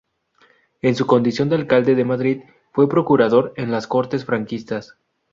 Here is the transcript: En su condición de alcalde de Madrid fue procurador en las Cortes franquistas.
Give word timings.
En 0.81 0.95
su 0.95 1.05
condición 1.05 1.49
de 1.49 1.57
alcalde 1.57 1.93
de 1.93 2.05
Madrid 2.05 2.41
fue 2.73 2.89
procurador 2.89 3.53
en 3.55 3.69
las 3.69 3.85
Cortes 3.85 4.25
franquistas. 4.25 4.97